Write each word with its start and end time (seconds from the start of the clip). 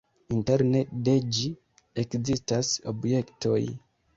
Interne 0.35 0.81
de 1.09 1.13
ĝi 1.37 1.51
ekzistas 2.05 2.73
objektoj. 2.93 3.63